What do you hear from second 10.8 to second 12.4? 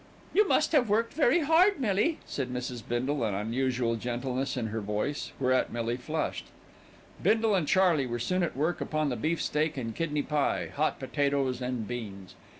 potatoes and beans.